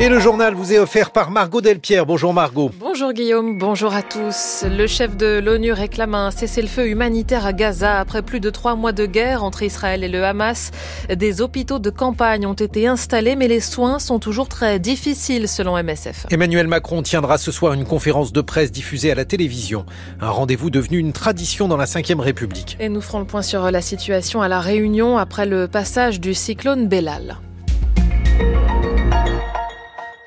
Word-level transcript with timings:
Et 0.00 0.08
le 0.08 0.20
journal 0.20 0.54
vous 0.54 0.72
est 0.72 0.78
offert 0.78 1.10
par 1.10 1.32
Margot 1.32 1.60
Delpierre. 1.60 2.06
Bonjour 2.06 2.32
Margot. 2.32 2.70
Bonjour 2.78 3.12
Guillaume, 3.12 3.58
bonjour 3.58 3.92
à 3.92 4.02
tous. 4.02 4.64
Le 4.64 4.86
chef 4.86 5.16
de 5.16 5.40
l'ONU 5.40 5.72
réclame 5.72 6.14
un 6.14 6.30
cessez-le-feu 6.30 6.86
humanitaire 6.86 7.44
à 7.44 7.52
Gaza 7.52 7.98
après 7.98 8.22
plus 8.22 8.38
de 8.38 8.48
trois 8.48 8.76
mois 8.76 8.92
de 8.92 9.06
guerre 9.06 9.42
entre 9.42 9.64
Israël 9.64 10.04
et 10.04 10.08
le 10.08 10.24
Hamas. 10.24 10.70
Des 11.12 11.40
hôpitaux 11.40 11.80
de 11.80 11.90
campagne 11.90 12.46
ont 12.46 12.52
été 12.54 12.86
installés, 12.86 13.34
mais 13.34 13.48
les 13.48 13.58
soins 13.58 13.98
sont 13.98 14.20
toujours 14.20 14.48
très 14.48 14.78
difficiles 14.78 15.48
selon 15.48 15.76
MSF. 15.82 16.26
Emmanuel 16.30 16.68
Macron 16.68 17.02
tiendra 17.02 17.36
ce 17.36 17.50
soir 17.50 17.72
une 17.72 17.84
conférence 17.84 18.32
de 18.32 18.40
presse 18.40 18.70
diffusée 18.70 19.10
à 19.10 19.16
la 19.16 19.24
télévision. 19.24 19.84
Un 20.20 20.30
rendez-vous 20.30 20.70
devenu 20.70 20.98
une 20.98 21.12
tradition 21.12 21.66
dans 21.66 21.76
la 21.76 21.86
Ve 21.86 22.20
République. 22.20 22.76
Et 22.78 22.88
nous 22.88 23.00
ferons 23.00 23.18
le 23.18 23.26
point 23.26 23.42
sur 23.42 23.68
la 23.68 23.80
situation 23.80 24.42
à 24.42 24.46
La 24.46 24.60
Réunion 24.60 25.18
après 25.18 25.44
le 25.44 25.66
passage 25.66 26.20
du 26.20 26.34
cyclone 26.34 26.86
Bellal. 26.86 27.40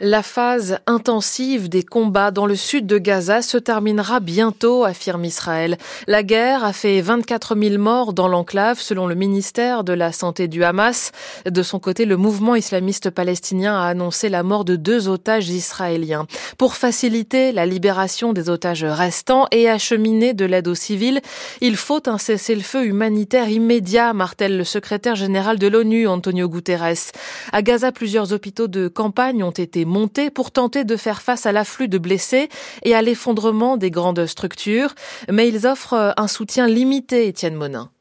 La 0.03 0.23
phase 0.23 0.79
intensive 0.87 1.69
des 1.69 1.83
combats 1.83 2.31
dans 2.31 2.47
le 2.47 2.55
sud 2.55 2.87
de 2.87 2.97
Gaza 2.97 3.43
se 3.43 3.59
terminera 3.59 4.19
bientôt, 4.19 4.83
affirme 4.83 5.25
Israël. 5.25 5.77
La 6.07 6.23
guerre 6.23 6.65
a 6.65 6.73
fait 6.73 7.01
24 7.01 7.55
000 7.55 7.77
morts 7.77 8.11
dans 8.11 8.27
l'enclave, 8.27 8.79
selon 8.79 9.05
le 9.05 9.13
ministère 9.13 9.83
de 9.83 9.93
la 9.93 10.11
Santé 10.11 10.47
du 10.47 10.63
Hamas. 10.63 11.11
De 11.45 11.61
son 11.61 11.77
côté, 11.77 12.05
le 12.05 12.17
mouvement 12.17 12.55
islamiste 12.55 13.11
palestinien 13.11 13.79
a 13.79 13.85
annoncé 13.85 14.29
la 14.29 14.41
mort 14.41 14.65
de 14.65 14.75
deux 14.75 15.07
otages 15.07 15.49
israéliens. 15.49 16.25
Pour 16.57 16.73
faciliter 16.73 17.51
la 17.51 17.67
libération 17.67 18.33
des 18.33 18.49
otages 18.49 18.83
restants 18.83 19.45
et 19.51 19.69
acheminer 19.69 20.33
de 20.33 20.45
l'aide 20.45 20.67
aux 20.67 20.73
civils, 20.73 21.21
il 21.61 21.75
faut 21.75 22.09
un 22.09 22.17
cessez-le-feu 22.17 22.85
humanitaire 22.85 23.49
immédiat, 23.49 24.13
martèle 24.13 24.57
le 24.57 24.63
secrétaire 24.63 25.15
général 25.15 25.59
de 25.59 25.67
l'ONU, 25.67 26.07
Antonio 26.07 26.49
Guterres. 26.49 27.11
À 27.51 27.61
Gaza, 27.61 27.91
plusieurs 27.91 28.33
hôpitaux 28.33 28.67
de 28.67 28.87
campagne 28.87 29.43
ont 29.43 29.51
été 29.51 29.85
monter 29.91 30.31
pour 30.31 30.49
tenter 30.49 30.83
de 30.83 30.95
faire 30.95 31.21
face 31.21 31.45
à 31.45 31.51
l'afflux 31.51 31.87
de 31.87 31.99
blessés 31.99 32.49
et 32.83 32.95
à 32.95 33.03
l'effondrement 33.03 33.77
des 33.77 33.91
grandes 33.91 34.25
structures, 34.25 34.95
mais 35.31 35.47
ils 35.47 35.67
offrent 35.67 36.13
un 36.17 36.27
soutien 36.27 36.67
limité, 36.67 37.27
Étienne 37.27 37.55
Monin. 37.55 37.91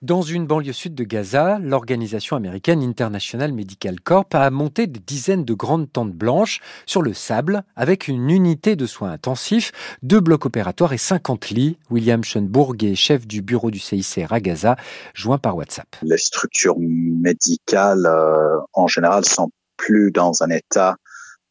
Dans 0.00 0.22
une 0.22 0.46
banlieue 0.46 0.72
sud 0.72 0.94
de 0.94 1.02
Gaza, 1.02 1.58
l'organisation 1.58 2.36
américaine 2.36 2.84
International 2.84 3.52
Medical 3.52 4.00
Corp 4.00 4.32
a 4.32 4.48
monté 4.48 4.86
des 4.86 5.00
dizaines 5.00 5.44
de 5.44 5.54
grandes 5.54 5.92
tentes 5.92 6.12
blanches 6.12 6.60
sur 6.86 7.02
le 7.02 7.12
sable 7.14 7.64
avec 7.74 8.06
une 8.06 8.30
unité 8.30 8.76
de 8.76 8.86
soins 8.86 9.10
intensifs, 9.10 9.72
deux 10.04 10.20
blocs 10.20 10.46
opératoires 10.46 10.92
et 10.92 10.98
50 10.98 11.50
lits. 11.50 11.78
William 11.90 12.22
Schoenburg 12.22 12.76
est 12.84 12.94
chef 12.94 13.26
du 13.26 13.42
bureau 13.42 13.72
du 13.72 13.80
CICR 13.80 14.32
à 14.32 14.38
Gaza, 14.38 14.76
joint 15.14 15.38
par 15.38 15.56
WhatsApp. 15.56 15.88
Les 16.02 16.16
structures 16.16 16.76
médicales, 16.78 18.06
euh, 18.06 18.60
en 18.74 18.86
général, 18.86 19.24
sont 19.24 19.50
plus 19.76 20.12
dans 20.12 20.44
un 20.44 20.50
état 20.50 20.94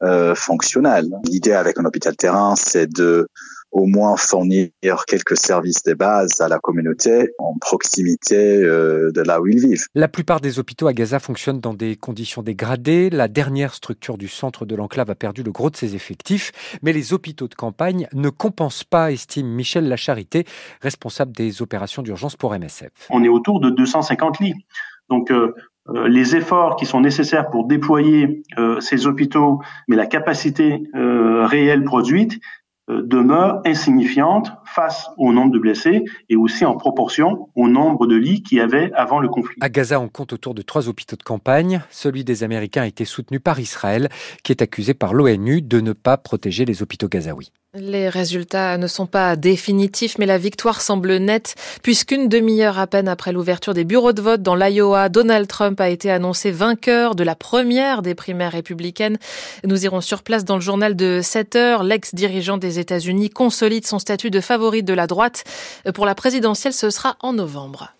euh, 0.03 0.35
fonctionnel. 0.35 1.07
L'idée 1.25 1.53
avec 1.53 1.79
un 1.79 1.85
hôpital 1.85 2.15
terrain, 2.15 2.55
c'est 2.55 2.87
de 2.87 3.27
au 3.71 3.85
moins 3.85 4.15
fournir 4.15 4.69
quelques 5.07 5.37
services 5.37 5.83
de 5.83 5.93
base 5.93 6.39
à 6.41 6.47
la 6.47 6.57
communauté 6.59 7.31
en 7.37 7.57
proximité 7.59 8.35
euh, 8.35 9.11
de 9.11 9.21
là 9.21 9.41
où 9.41 9.47
ils 9.47 9.59
vivent. 9.59 9.85
La 9.93 10.07
plupart 10.07 10.39
des 10.39 10.59
hôpitaux 10.59 10.87
à 10.87 10.93
Gaza 10.93 11.19
fonctionnent 11.19 11.59
dans 11.59 11.73
des 11.73 11.95
conditions 11.95 12.41
dégradées. 12.41 13.09
La 13.09 13.27
dernière 13.27 13.73
structure 13.73 14.17
du 14.17 14.27
centre 14.27 14.65
de 14.65 14.75
l'enclave 14.75 15.09
a 15.09 15.15
perdu 15.15 15.43
le 15.43 15.51
gros 15.51 15.69
de 15.69 15.75
ses 15.75 15.95
effectifs, 15.95 16.79
mais 16.81 16.93
les 16.93 17.13
hôpitaux 17.13 17.47
de 17.47 17.55
campagne 17.55 18.07
ne 18.13 18.29
compensent 18.29 18.85
pas, 18.85 19.11
estime 19.11 19.47
Michel 19.47 19.87
Lacharité, 19.87 20.45
responsable 20.81 21.33
des 21.33 21.61
opérations 21.61 22.01
d'urgence 22.01 22.35
pour 22.35 22.57
MSF. 22.57 22.91
On 23.09 23.23
est 23.23 23.29
autour 23.29 23.59
de 23.59 23.69
250 23.69 24.39
lits. 24.39 24.55
Donc 25.09 25.31
euh, 25.31 25.35
euh, 25.45 25.53
les 25.93 26.35
efforts 26.35 26.75
qui 26.75 26.85
sont 26.85 27.01
nécessaires 27.01 27.49
pour 27.49 27.65
déployer 27.65 28.43
euh, 28.57 28.79
ces 28.79 29.07
hôpitaux, 29.07 29.61
mais 29.87 29.95
la 29.95 30.05
capacité 30.05 30.83
euh, 30.95 31.45
réelle 31.45 31.83
produite 31.83 32.39
demeure 32.89 33.61
insignifiante 33.65 34.53
face 34.77 35.09
au 35.17 35.33
nombre 35.33 35.51
de 35.51 35.57
blessés 35.57 36.03
et 36.29 36.35
aussi 36.35 36.63
en 36.63 36.77
proportion 36.77 37.49
au 37.55 37.67
nombre 37.67 38.05
de 38.05 38.15
lits 38.15 38.43
qu'il 38.43 38.59
y 38.59 38.61
avait 38.61 38.91
avant 38.93 39.19
le 39.19 39.27
conflit. 39.27 39.57
À 39.59 39.69
Gaza, 39.69 39.99
on 39.99 40.07
compte 40.07 40.33
autour 40.33 40.53
de 40.53 40.61
trois 40.61 40.87
hôpitaux 40.87 41.15
de 41.15 41.23
campagne. 41.23 41.81
Celui 41.89 42.23
des 42.23 42.43
Américains 42.43 42.83
a 42.83 42.87
été 42.87 43.03
soutenu 43.03 43.39
par 43.39 43.59
Israël, 43.59 44.07
qui 44.43 44.51
est 44.51 44.61
accusé 44.61 44.93
par 44.93 45.15
l'ONU 45.15 45.63
de 45.63 45.81
ne 45.81 45.93
pas 45.93 46.17
protéger 46.17 46.63
les 46.63 46.83
hôpitaux 46.83 47.07
gazaouis. 47.07 47.51
Les 47.73 48.09
résultats 48.09 48.77
ne 48.77 48.87
sont 48.87 49.07
pas 49.07 49.35
définitifs, 49.35 50.17
mais 50.17 50.25
la 50.25 50.37
victoire 50.37 50.81
semble 50.81 51.17
nette, 51.17 51.55
puisqu'une 51.83 52.29
demi-heure 52.29 52.79
à 52.79 52.87
peine 52.87 53.07
après 53.07 53.33
l'ouverture 53.33 53.73
des 53.73 53.83
bureaux 53.83 54.13
de 54.13 54.21
vote 54.21 54.41
dans 54.41 54.55
l'Iowa, 54.55 55.09
Donald 55.09 55.47
Trump 55.47 55.79
a 55.81 55.89
été 55.89 56.09
annoncé 56.09 56.49
vainqueur 56.49 57.13
de 57.13 57.23
la 57.23 57.35
première 57.35 58.01
des 58.01 58.15
primaires 58.15 58.53
républicaines. 58.53 59.17
Nous 59.63 59.83
irons 59.83 60.01
sur 60.01 60.23
place 60.23 60.45
dans 60.45 60.55
le 60.55 60.61
journal 60.61 60.95
de 60.95 61.19
7 61.21 61.55
heures. 61.55 61.83
L'ex-dirigeant 61.83 62.57
des 62.57 62.79
États-Unis 62.79 63.29
consolide 63.29 63.85
son 63.85 63.99
statut 63.99 64.31
de 64.31 64.39
favori 64.39 64.66
de 64.71 64.93
la 64.93 65.07
droite. 65.07 65.43
Pour 65.93 66.05
la 66.05 66.15
présidentielle, 66.15 66.73
ce 66.73 66.89
sera 66.89 67.17
en 67.21 67.33
novembre. 67.33 67.96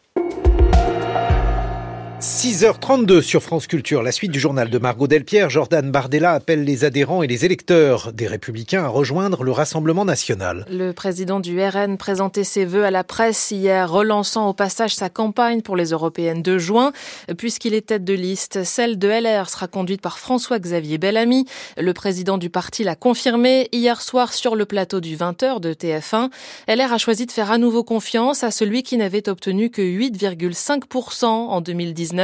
6h32 2.28 3.22
sur 3.22 3.42
France 3.42 3.68
Culture, 3.68 4.04
la 4.04 4.12
suite 4.12 4.32
du 4.32 4.40
journal 4.40 4.70
de 4.70 4.78
Margot 4.80 5.08
Delpierre. 5.08 5.50
Jordan 5.50 5.90
Bardella 5.90 6.34
appelle 6.34 6.66
les 6.66 6.84
adhérents 6.84 7.24
et 7.24 7.28
les 7.28 7.46
électeurs 7.46 8.12
des 8.12 8.28
Républicains 8.28 8.84
à 8.84 8.90
rejoindre 8.90 9.46
le 9.46 9.54
Rassemblement 9.54 10.04
national. 10.04 10.66
Le 10.70 10.92
président 10.92 11.40
du 11.40 11.58
RN 11.58 11.96
présentait 11.96 12.44
ses 12.44 12.66
vœux 12.66 12.84
à 12.84 12.92
la 12.92 13.06
presse 13.06 13.52
hier, 13.52 13.90
relançant 13.90 14.50
au 14.50 14.54
passage 14.54 14.94
sa 14.94 15.10
campagne 15.10 15.62
pour 15.62 15.78
les 15.78 15.92
européennes 15.92 16.42
de 16.42 16.58
juin, 16.58 16.92
puisqu'il 17.38 17.74
est 17.74 17.88
tête 17.88 18.04
de 18.04 18.14
liste. 18.14 18.66
Celle 18.66 19.00
de 19.00 19.08
LR 19.08 19.50
sera 19.50 19.68
conduite 19.68 20.02
par 20.02 20.20
François-Xavier 20.20 20.98
Bellamy. 20.98 21.46
Le 21.78 21.94
président 21.94 22.38
du 22.38 22.50
parti 22.50 22.84
l'a 22.84 22.98
confirmé 22.98 23.70
hier 23.72 24.02
soir 24.02 24.34
sur 24.34 24.58
le 24.58 24.66
plateau 24.66 25.00
du 25.00 25.16
20h 25.16 25.62
de 25.62 25.74
TF1. 25.74 26.30
LR 26.68 26.92
a 26.92 26.98
choisi 26.98 27.26
de 27.26 27.32
faire 27.32 27.52
à 27.52 27.58
nouveau 27.58 27.86
confiance 27.86 28.44
à 28.44 28.52
celui 28.52 28.84
qui 28.84 28.98
n'avait 28.98 29.30
obtenu 29.30 29.70
que 29.70 29.82
8,5% 29.82 31.26
en 31.26 31.62
2019 31.62 32.17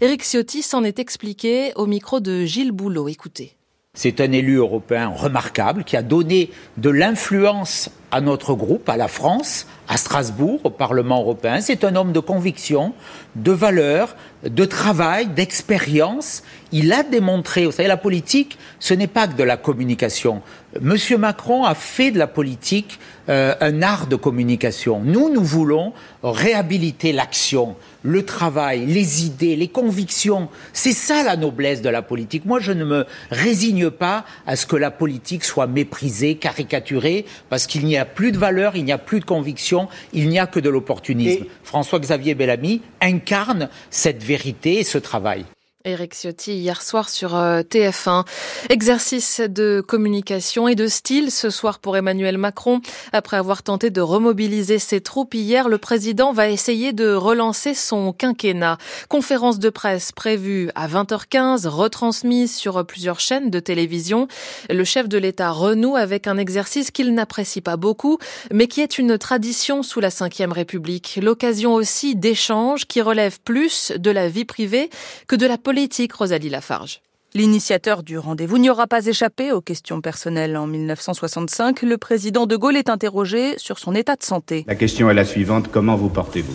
Éric 0.00 0.22
Ciotti 0.22 0.62
s'en 0.62 0.84
est 0.84 0.98
expliqué 0.98 1.72
au 1.76 1.86
micro 1.86 2.20
de 2.20 2.44
Gilles 2.44 2.72
Boulot. 2.72 3.08
Écoutez. 3.08 3.56
C'est 3.94 4.22
un 4.22 4.32
élu 4.32 4.54
européen 4.54 5.08
remarquable 5.08 5.84
qui 5.84 5.98
a 5.98 6.02
donné 6.02 6.50
de 6.78 6.88
l'influence 6.88 7.90
à 8.10 8.22
notre 8.22 8.54
groupe, 8.54 8.88
à 8.88 8.96
la 8.96 9.06
France, 9.06 9.66
à 9.86 9.98
Strasbourg, 9.98 10.60
au 10.64 10.70
Parlement 10.70 11.20
européen. 11.20 11.60
C'est 11.60 11.84
un 11.84 11.94
homme 11.94 12.12
de 12.12 12.20
conviction, 12.20 12.94
de 13.36 13.52
valeur, 13.52 14.16
de 14.44 14.64
travail, 14.64 15.26
d'expérience. 15.26 16.42
Il 16.72 16.92
a 16.92 17.02
démontré, 17.02 17.66
vous 17.66 17.72
savez, 17.72 17.88
la 17.88 17.98
politique, 17.98 18.58
ce 18.80 18.94
n'est 18.94 19.06
pas 19.06 19.28
que 19.28 19.36
de 19.36 19.42
la 19.42 19.58
communication. 19.58 20.40
Monsieur 20.80 21.18
Macron 21.18 21.64
a 21.64 21.74
fait 21.74 22.10
de 22.10 22.18
la 22.18 22.26
politique 22.26 22.98
euh, 23.28 23.54
un 23.60 23.82
art 23.82 24.06
de 24.06 24.16
communication. 24.16 25.00
Nous, 25.04 25.28
nous 25.28 25.44
voulons 25.44 25.92
réhabiliter 26.22 27.12
l'action, 27.12 27.76
le 28.02 28.24
travail, 28.24 28.86
les 28.86 29.26
idées, 29.26 29.54
les 29.54 29.68
convictions. 29.68 30.48
C'est 30.72 30.94
ça 30.94 31.22
la 31.22 31.36
noblesse 31.36 31.82
de 31.82 31.90
la 31.90 32.00
politique. 32.00 32.46
Moi, 32.46 32.58
je 32.58 32.72
ne 32.72 32.86
me 32.86 33.06
résigne 33.30 33.90
pas 33.90 34.24
à 34.46 34.56
ce 34.56 34.64
que 34.64 34.76
la 34.76 34.90
politique 34.90 35.44
soit 35.44 35.66
méprisée, 35.66 36.36
caricaturée, 36.36 37.26
parce 37.50 37.66
qu'il 37.66 37.84
n'y 37.84 37.98
a 37.98 38.06
plus 38.06 38.32
de 38.32 38.38
valeur, 38.38 38.76
il 38.76 38.84
n'y 38.86 38.92
a 38.92 38.98
plus 38.98 39.20
de 39.20 39.26
conviction, 39.26 39.88
il 40.14 40.30
n'y 40.30 40.38
a 40.38 40.46
que 40.46 40.58
de 40.58 40.70
l'opportunisme. 40.70 41.44
François-Xavier 41.64 42.34
Bellamy 42.34 42.80
incarne 43.02 43.68
cette 43.90 44.22
vérité 44.22 44.78
et 44.78 44.84
ce 44.84 44.96
travail. 44.96 45.44
Éric 45.84 46.14
Ciotti 46.14 46.54
hier 46.54 46.80
soir 46.80 47.08
sur 47.08 47.34
euh, 47.34 47.62
TF1. 47.62 48.24
Exercice 48.68 49.40
de 49.40 49.82
communication 49.84 50.68
et 50.68 50.74
de 50.74 50.86
style 50.86 51.30
ce 51.30 51.50
soir 51.50 51.80
pour 51.80 51.96
Emmanuel 51.96 52.38
Macron. 52.38 52.80
Après 53.12 53.36
avoir 53.36 53.62
tenté 53.62 53.90
de 53.90 54.00
remobiliser 54.00 54.78
ses 54.78 55.00
troupes 55.00 55.34
hier, 55.34 55.68
le 55.68 55.78
président 55.78 56.32
va 56.32 56.48
essayer 56.48 56.92
de 56.92 57.12
relancer 57.12 57.74
son 57.74 58.12
quinquennat. 58.12 58.78
Conférence 59.08 59.58
de 59.58 59.70
presse 59.70 60.12
prévue 60.12 60.70
à 60.74 60.86
20h15, 60.86 61.66
retransmise 61.66 62.54
sur 62.54 62.86
plusieurs 62.86 63.18
chaînes 63.18 63.50
de 63.50 63.58
télévision. 63.58 64.28
Le 64.70 64.84
chef 64.84 65.08
de 65.08 65.18
l'État 65.18 65.50
renoue 65.50 65.96
avec 65.96 66.28
un 66.28 66.38
exercice 66.38 66.90
qu'il 66.92 67.12
n'apprécie 67.12 67.60
pas 67.60 67.76
beaucoup, 67.76 68.18
mais 68.52 68.68
qui 68.68 68.80
est 68.82 68.98
une 68.98 69.18
tradition 69.18 69.82
sous 69.82 70.00
la 70.00 70.10
Ve 70.10 70.52
République. 70.52 71.18
L'occasion 71.20 71.74
aussi 71.74 72.14
d'échanges 72.14 72.86
qui 72.86 73.00
relèvent 73.00 73.40
plus 73.40 73.92
de 73.96 74.10
la 74.10 74.28
vie 74.28 74.44
privée 74.44 74.88
que 75.26 75.34
de 75.34 75.46
la 75.46 75.58
politique 75.58 75.71
politique, 75.72 76.12
Rosalie 76.12 76.50
Lafarge. 76.50 77.00
L'initiateur 77.32 78.02
du 78.02 78.18
rendez-vous 78.18 78.58
n'y 78.58 78.68
aura 78.68 78.86
pas 78.86 79.06
échappé 79.06 79.52
aux 79.52 79.62
questions 79.62 80.02
personnelles. 80.02 80.54
En 80.58 80.66
1965, 80.66 81.80
le 81.80 81.96
président 81.96 82.44
de 82.44 82.56
Gaulle 82.56 82.76
est 82.76 82.90
interrogé 82.90 83.54
sur 83.56 83.78
son 83.78 83.94
état 83.94 84.14
de 84.14 84.22
santé. 84.22 84.66
La 84.68 84.74
question 84.74 85.08
est 85.08 85.14
la 85.14 85.24
suivante, 85.24 85.68
comment 85.72 85.96
vous 85.96 86.10
portez-vous? 86.10 86.54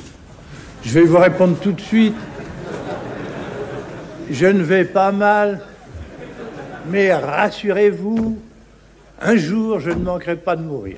Je 0.84 0.92
vais 0.92 1.02
vous 1.02 1.18
répondre 1.18 1.58
tout 1.60 1.72
de 1.72 1.82
suite. 1.82 2.14
Je 4.30 4.46
ne 4.46 4.62
vais 4.62 4.86
pas 4.86 5.12
mal, 5.12 5.62
mais 6.88 7.12
rassurez-vous, 7.12 8.38
un 9.20 9.36
jour 9.36 9.80
je 9.80 9.90
ne 9.90 10.04
manquerai 10.04 10.36
pas 10.36 10.56
de 10.56 10.62
mourir. 10.62 10.98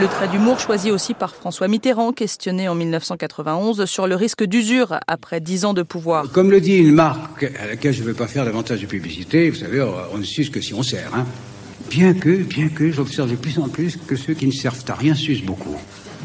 Le 0.00 0.08
trait 0.08 0.26
d'humour 0.28 0.58
choisi 0.58 0.90
aussi 0.90 1.12
par 1.12 1.34
François 1.34 1.68
Mitterrand, 1.68 2.12
questionné 2.12 2.66
en 2.66 2.74
1991 2.74 3.84
sur 3.84 4.06
le 4.06 4.14
risque 4.14 4.42
d'usure 4.42 4.98
après 5.06 5.40
dix 5.40 5.64
ans 5.64 5.74
de 5.74 5.82
pouvoir. 5.82 6.30
Comme 6.32 6.50
le 6.50 6.60
dit 6.60 6.78
une 6.78 6.94
marque 6.94 7.44
à 7.60 7.66
laquelle 7.66 7.92
je 7.92 8.00
ne 8.00 8.06
veux 8.06 8.14
pas 8.14 8.26
faire 8.26 8.44
davantage 8.44 8.80
de 8.80 8.86
publicité, 8.86 9.50
vous 9.50 9.56
savez, 9.56 9.84
on 10.12 10.18
ne 10.18 10.24
suce 10.24 10.48
que 10.48 10.60
si 10.60 10.72
on 10.72 10.82
sert. 10.82 11.14
Hein. 11.14 11.26
Bien 11.90 12.14
que, 12.14 12.30
bien 12.30 12.68
que, 12.68 12.90
j'observe 12.90 13.30
de 13.30 13.36
plus 13.36 13.58
en 13.58 13.68
plus 13.68 13.98
que 14.06 14.16
ceux 14.16 14.32
qui 14.32 14.46
ne 14.46 14.52
servent 14.52 14.82
à 14.88 14.94
rien 14.94 15.14
sucent 15.14 15.44
beaucoup. 15.44 15.76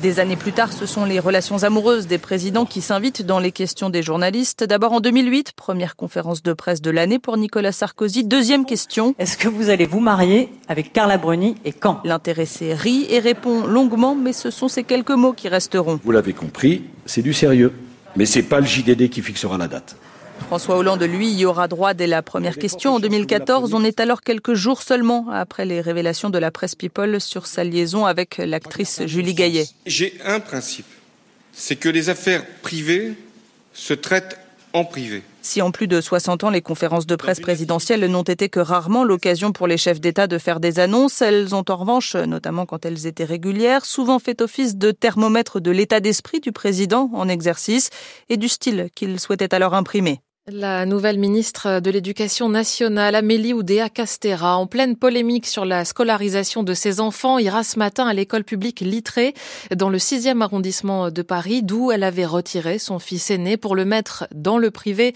Des 0.02 0.20
années 0.20 0.36
plus 0.36 0.52
tard, 0.52 0.74
ce 0.74 0.86
sont 0.86 1.06
les 1.06 1.20
relations 1.20 1.64
amoureuses 1.64 2.06
des 2.06 2.20
présidents 2.20 2.66
qui 2.66 2.82
s'invitent 2.82 3.24
dans 3.24 3.40
les 3.40 3.52
questions 3.52 3.90
des 3.90 4.04
journalistes. 4.04 4.64
D'abord 4.64 4.94
en 4.94 5.00
2008, 5.00 5.54
première 5.54 5.96
conférence 5.96 6.44
de 6.44 6.54
presse 6.54 6.84
de 6.84 6.92
l'année 6.92 7.18
pour 7.18 7.36
Nicolas 7.36 7.72
Sarkozy. 7.72 8.24
Deuxième 8.24 8.66
question. 8.66 9.16
Est-ce 9.18 9.38
que 9.38 9.48
vous 9.48 9.72
allez 9.72 9.88
vous 9.88 10.00
marier 10.00 10.50
avec 10.68 10.94
Carla 10.94 11.18
Bruni 11.18 11.56
et 11.66 11.74
quand? 11.74 12.00
L'intéressé 12.04 12.76
rit 12.76 13.08
et 13.10 13.18
répond 13.18 13.66
longuement, 13.66 14.14
mais 14.14 14.34
ce 14.34 14.52
sont 14.52 14.68
ces 14.68 14.84
quelques 14.84 15.10
mots 15.10 15.34
qui 15.34 15.50
resteront. 15.50 16.00
Vous 16.04 16.12
l'avez 16.12 16.34
compris, 16.34 16.84
c'est 17.08 17.24
du 17.24 17.34
sérieux. 17.34 17.74
Mais 18.16 18.28
c'est 18.28 18.44
pas 18.44 18.60
le 18.60 18.68
JDD 18.68 19.10
qui 19.10 19.24
fixera 19.24 19.58
la 19.58 19.68
date. 19.68 19.96
François 20.46 20.78
Hollande, 20.78 21.04
lui, 21.04 21.30
y 21.32 21.46
aura 21.46 21.68
droit 21.68 21.94
dès 21.94 22.08
la 22.08 22.22
première 22.22 22.58
question 22.58 22.96
en 22.96 23.00
2014. 23.00 23.74
On 23.74 23.84
est 23.84 24.00
alors 24.00 24.22
quelques 24.22 24.54
jours 24.54 24.82
seulement 24.82 25.28
après 25.32 25.66
les 25.66 25.82
révélations 25.82 26.30
de 26.30 26.38
la 26.38 26.52
presse 26.52 26.76
People 26.76 27.20
sur 27.20 27.48
sa 27.48 27.64
liaison 27.64 28.06
avec 28.06 28.38
l'actrice 28.38 29.02
Julie 29.06 29.34
Gaillet. 29.34 29.68
J'ai 29.86 30.14
un 30.24 30.40
principe, 30.40 30.86
c'est 31.52 31.76
que 31.76 31.90
les 31.90 32.10
affaires 32.10 32.46
privées 32.62 33.14
se 33.74 33.94
traitent 33.94 34.40
en 34.74 34.86
privé. 34.86 35.24
Si 35.42 35.62
en 35.62 35.72
plus 35.72 35.88
de 35.88 36.02
60 36.02 36.44
ans, 36.44 36.50
les 36.50 36.62
conférences 36.62 37.08
de 37.08 37.16
presse 37.16 37.40
présidentielles 37.40 38.06
n'ont 38.06 38.24
été 38.24 38.50
que 38.50 38.60
rarement 38.60 39.04
l'occasion 39.04 39.52
pour 39.54 39.66
les 39.66 39.78
chefs 39.78 40.02
d'État 40.02 40.28
de 40.28 40.38
faire 40.38 40.60
des 40.60 40.80
annonces, 40.80 41.22
elles 41.22 41.56
ont 41.56 41.64
en 41.70 41.76
revanche, 41.78 42.16
notamment 42.16 42.66
quand 42.66 42.86
elles 42.86 43.08
étaient 43.08 43.24
régulières, 43.24 43.86
souvent 43.86 44.20
fait 44.20 44.42
office 44.42 44.76
de 44.76 44.92
thermomètre 44.92 45.62
de 45.62 45.72
l'état 45.72 46.00
d'esprit 46.00 46.42
du 46.42 46.52
président 46.52 47.10
en 47.14 47.30
exercice 47.30 47.90
et 48.30 48.38
du 48.38 48.50
style 48.50 48.90
qu'il 48.94 49.20
souhaitait 49.20 49.54
alors 49.54 49.74
imprimer. 49.74 50.20
La 50.50 50.86
nouvelle 50.86 51.20
ministre 51.20 51.82
de 51.82 51.92
l'Éducation 51.92 52.48
nationale, 52.48 53.16
Amélie 53.16 53.54
Oudéa 53.54 53.90
Castera, 53.90 54.56
en 54.56 54.66
pleine 54.66 54.96
polémique 54.96 55.46
sur 55.46 55.66
la 55.66 55.84
scolarisation 55.84 56.64
de 56.64 56.74
ses 56.74 57.02
enfants, 57.02 57.38
ira 57.38 57.66
ce 57.66 57.78
matin 57.78 58.08
à 58.08 58.14
l'école 58.14 58.46
publique 58.46 58.80
Littré, 58.80 59.34
dans 59.76 59.90
le 59.90 59.98
6e 59.98 60.40
arrondissement 60.42 61.12
de 61.12 61.22
Paris, 61.22 61.64
d'où 61.64 61.92
elle 61.92 62.04
avait 62.04 62.26
retiré 62.26 62.80
son 62.80 62.98
fils 62.98 63.30
aîné 63.30 63.58
pour 63.58 63.76
le 63.76 63.84
mettre 63.84 64.26
dans 64.34 64.58
le 64.58 64.72
privé. 64.72 65.14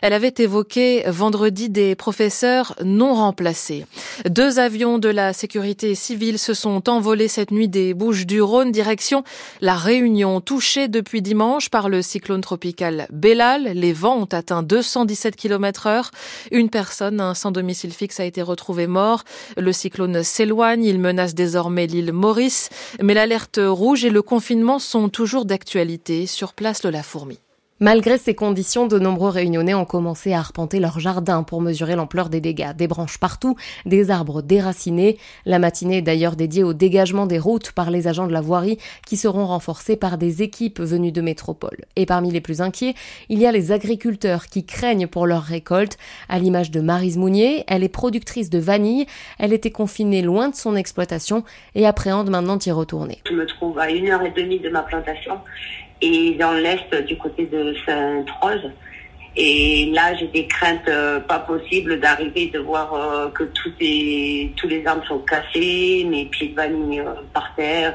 Elle 0.00 0.14
avait 0.14 0.32
évoqué 0.38 1.02
vendredi 1.08 1.68
des 1.68 1.94
professeurs 1.94 2.74
non 2.82 3.12
remplacés. 3.12 3.84
Deux 4.30 4.58
avions 4.60 4.96
de 4.96 5.10
la 5.10 5.34
sécurité 5.34 5.94
civile 5.94 6.38
se 6.38 6.54
sont 6.54 6.88
envolés 6.88 7.28
cette 7.28 7.50
nuit 7.50 7.68
des 7.68 7.92
Bouches 7.92 8.24
du 8.24 8.40
Rhône, 8.40 8.72
direction 8.72 9.24
la 9.60 9.74
Réunion, 9.74 10.40
touchée 10.40 10.88
depuis 10.88 11.20
dimanche 11.20 11.68
par 11.68 11.90
le 11.90 12.00
cyclone 12.00 12.40
tropical 12.40 13.06
Bellal. 13.12 13.72
Les 13.74 13.92
vents 13.92 14.22
ont 14.22 14.24
atteint 14.32 14.62
217 14.70 15.34
km 15.34 15.88
heure. 15.88 16.10
Une 16.52 16.70
personne, 16.70 17.34
sans 17.34 17.50
domicile 17.50 17.92
fixe, 17.92 18.20
a 18.20 18.24
été 18.24 18.40
retrouvée 18.40 18.86
mort. 18.86 19.24
Le 19.56 19.72
cyclone 19.72 20.22
s'éloigne. 20.22 20.84
Il 20.84 21.00
menace 21.00 21.34
désormais 21.34 21.86
l'île 21.86 22.12
Maurice. 22.12 22.70
Mais 23.02 23.14
l'alerte 23.14 23.60
rouge 23.62 24.04
et 24.04 24.10
le 24.10 24.22
confinement 24.22 24.78
sont 24.78 25.08
toujours 25.08 25.44
d'actualité. 25.44 26.26
Sur 26.26 26.54
place, 26.54 26.84
le 26.84 26.90
La 26.90 27.02
Fourmi. 27.02 27.40
Malgré 27.82 28.18
ces 28.18 28.34
conditions, 28.34 28.86
de 28.86 28.98
nombreux 28.98 29.30
réunionnais 29.30 29.72
ont 29.72 29.86
commencé 29.86 30.34
à 30.34 30.38
arpenter 30.38 30.80
leur 30.80 31.00
jardin 31.00 31.42
pour 31.42 31.62
mesurer 31.62 31.96
l'ampleur 31.96 32.28
des 32.28 32.42
dégâts. 32.42 32.74
Des 32.76 32.86
branches 32.86 33.16
partout, 33.16 33.56
des 33.86 34.10
arbres 34.10 34.42
déracinés. 34.42 35.16
La 35.46 35.58
matinée 35.58 35.96
est 35.96 36.02
d'ailleurs 36.02 36.36
dédiée 36.36 36.62
au 36.62 36.74
dégagement 36.74 37.24
des 37.24 37.38
routes 37.38 37.72
par 37.72 37.90
les 37.90 38.06
agents 38.06 38.26
de 38.26 38.34
la 38.34 38.42
voirie 38.42 38.76
qui 39.06 39.16
seront 39.16 39.46
renforcés 39.46 39.96
par 39.96 40.18
des 40.18 40.42
équipes 40.42 40.78
venues 40.78 41.10
de 41.10 41.22
métropole. 41.22 41.86
Et 41.96 42.04
parmi 42.04 42.30
les 42.30 42.42
plus 42.42 42.60
inquiets, 42.60 42.92
il 43.30 43.38
y 43.38 43.46
a 43.46 43.52
les 43.52 43.72
agriculteurs 43.72 44.48
qui 44.48 44.66
craignent 44.66 45.06
pour 45.06 45.26
leur 45.26 45.42
récolte. 45.44 45.96
À 46.28 46.38
l'image 46.38 46.70
de 46.70 46.82
Marise 46.82 47.16
Mounier, 47.16 47.64
elle 47.66 47.82
est 47.82 47.88
productrice 47.88 48.50
de 48.50 48.58
vanille. 48.58 49.06
Elle 49.38 49.54
était 49.54 49.70
confinée 49.70 50.20
loin 50.20 50.50
de 50.50 50.54
son 50.54 50.76
exploitation 50.76 51.44
et 51.74 51.86
appréhende 51.86 52.28
maintenant 52.28 52.56
d'y 52.56 52.72
retourner. 52.72 53.22
Je 53.26 53.34
me 53.34 53.46
trouve 53.46 53.78
à 53.78 53.90
une 53.90 54.10
heure 54.10 54.22
et 54.22 54.32
demie 54.32 54.60
de 54.60 54.68
ma 54.68 54.82
plantation 54.82 55.38
et 56.00 56.32
dans 56.32 56.52
l'est 56.52 56.94
du 57.06 57.16
côté 57.16 57.46
de 57.46 57.74
Sainte-Rose. 57.86 58.70
Et 59.36 59.90
là, 59.94 60.14
j'ai 60.14 60.26
des 60.26 60.46
craintes 60.46 60.88
euh, 60.88 61.20
pas 61.20 61.38
possibles 61.38 62.00
d'arriver, 62.00 62.50
de 62.52 62.58
voir 62.58 62.92
euh, 62.94 63.28
que 63.30 63.44
tous 63.44 63.72
les 63.78 64.82
arbres 64.86 65.06
sont 65.06 65.20
cassés, 65.20 66.04
mes 66.08 66.24
pieds 66.26 66.48
de 66.48 66.56
vanille 66.56 67.00
euh, 67.00 67.14
par 67.32 67.54
terre. 67.54 67.94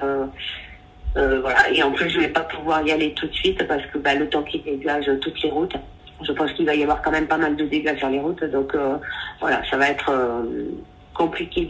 voilà. 1.14 1.70
Et 1.74 1.84
en 1.84 1.92
plus, 1.92 2.10
je 2.10 2.20
vais 2.20 2.30
pas 2.30 2.42
pouvoir 2.42 2.86
y 2.88 2.92
aller 2.92 3.14
tout 3.14 3.28
de 3.28 3.34
suite 3.34 3.68
parce 3.68 3.86
que 3.88 3.98
bah, 3.98 4.16
le 4.16 4.30
temps 4.30 4.44
qui 4.44 4.60
dégage 4.60 5.10
toutes 5.22 5.42
les 5.44 5.50
routes, 5.50 5.76
je 6.22 6.32
pense 6.32 6.52
qu'il 6.54 6.66
va 6.66 6.74
y 6.74 6.84
avoir 6.84 7.02
quand 7.02 7.12
même 7.12 7.28
pas 7.28 7.38
mal 7.38 7.58
de 7.58 7.66
dégâts 7.66 7.98
sur 7.98 8.10
les 8.10 8.20
routes. 8.20 8.44
Donc 8.46 8.74
voilà, 9.42 9.62
ça 9.70 9.76
va 9.76 9.90
être 9.90 10.12
compliqué 11.16 11.66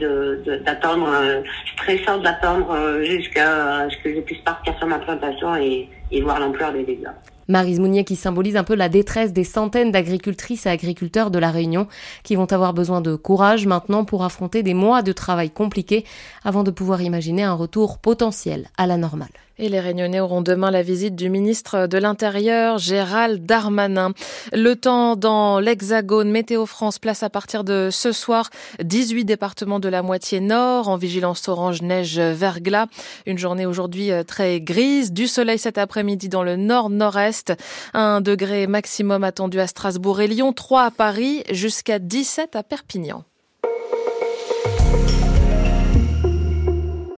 d'attendre, 0.66 1.08
de, 1.08 1.44
stressant 1.74 2.18
d'attendre 2.18 3.02
jusqu'à 3.04 3.88
ce 3.90 3.98
que 4.04 4.14
je 4.16 4.20
puisse 4.22 4.42
partir 4.42 4.78
sur 4.78 4.88
ma 4.88 5.00
plantation 5.00 5.56
et, 5.56 5.90
et 6.12 6.22
voir 6.22 6.40
l'ampleur 6.40 6.74
des 6.74 6.84
dégâts. 6.84 7.12
Marise 7.48 7.80
Mounier 7.80 8.04
qui 8.04 8.16
symbolise 8.16 8.58
un 8.58 8.64
peu 8.64 8.76
la 8.76 8.90
détresse 8.90 9.32
des 9.32 9.44
centaines 9.44 9.92
d'agricultrices 9.92 10.66
et 10.66 10.70
agriculteurs 10.70 11.30
de 11.30 11.38
la 11.38 11.52
Réunion 11.52 11.88
qui 12.24 12.36
vont 12.36 12.52
avoir 12.52 12.74
besoin 12.74 13.02
de 13.02 13.16
courage 13.16 13.68
maintenant 13.68 14.04
pour 14.04 14.24
affronter 14.24 14.64
des 14.64 14.74
mois 14.74 15.04
de 15.04 15.12
travail 15.12 15.52
compliqués 15.52 16.06
avant 16.44 16.64
de 16.64 16.72
pouvoir 16.72 17.02
imaginer 17.02 17.44
un 17.44 17.54
retour 17.54 18.00
potentiel 18.00 18.68
à 18.78 18.88
la 18.88 18.98
normale. 18.98 19.30
Et 19.58 19.70
les 19.70 19.80
Réunionnais 19.80 20.20
auront 20.20 20.42
demain 20.42 20.70
la 20.70 20.82
visite 20.82 21.16
du 21.16 21.30
ministre 21.30 21.88
de 21.88 21.98
l'Intérieur, 21.98 22.78
Gérald 22.78 23.46
Darmanin. 23.46 24.12
Le 24.52 24.76
temps 24.76 25.16
dans 25.16 25.62
l'Hexagone, 25.62 26.30
Météo 26.30 26.66
France 26.66 27.00
place 27.00 27.24
à 27.24 27.30
partir 27.30 27.64
de 27.64 27.88
ce 27.90 28.12
soir 28.12 28.50
18 28.84 29.24
départements 29.24 29.80
de 29.80 29.88
la 29.88 30.02
moitié 30.02 30.42
nord 30.42 30.90
en 30.90 30.98
vigilance 30.98 31.48
orange 31.48 31.82
neige 31.82 32.20
verglas. 32.20 32.88
Une 33.26 33.38
journée 33.38 33.66
aujourd'hui 33.66 34.12
euh, 34.12 34.24
très 34.24 34.60
grise, 34.60 35.14
du 35.14 35.26
soleil 35.26 35.58
cet 35.58 35.78
après-midi 35.78 36.28
dans 36.28 36.44
le 36.44 36.58
nord-nord-est. 36.58 37.54
Un 37.94 38.20
degré 38.20 38.68
maximum 38.68 39.24
attendu 39.24 39.62
à 39.62 39.68
Strasbourg 39.68 40.20
et 40.20 40.28
Lyon, 40.28 40.52
3 40.52 40.84
à 40.84 40.92
Paris, 40.92 41.44
jusqu'à 41.50 41.98
17 42.00 42.58
à 42.58 42.64
Perpignan. 42.64 43.24